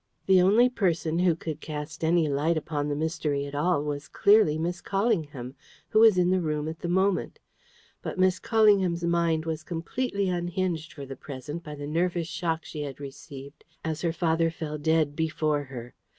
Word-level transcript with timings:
The 0.25 0.41
only 0.41 0.67
person 0.67 1.19
who 1.19 1.35
could 1.35 1.61
cast 1.61 2.03
any 2.03 2.27
light 2.27 2.57
upon 2.57 2.89
the 2.89 2.95
mystery 2.95 3.45
at 3.45 3.53
all 3.53 3.83
was 3.83 4.07
clearly 4.07 4.57
Miss 4.57 4.81
Callingham, 4.81 5.53
who 5.89 5.99
was 5.99 6.17
in 6.17 6.31
the 6.31 6.41
room 6.41 6.67
at 6.67 6.79
the 6.79 6.87
moment. 6.87 7.37
But 8.01 8.17
Miss 8.17 8.39
Callingham's 8.39 9.03
mind 9.03 9.45
was 9.45 9.61
completely 9.61 10.27
unhinged 10.27 10.91
for 10.91 11.05
the 11.05 11.15
present 11.15 11.61
by 11.61 11.75
the 11.75 11.85
nervous 11.85 12.27
shock 12.27 12.65
she 12.65 12.81
had 12.81 12.99
received 12.99 13.63
as 13.85 14.01
her 14.01 14.11
father 14.11 14.49
fell 14.49 14.79
dead 14.79 15.15
before 15.15 15.65
her. 15.65 15.93